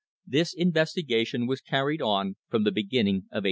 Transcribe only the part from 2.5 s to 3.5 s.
the beginning of 1879.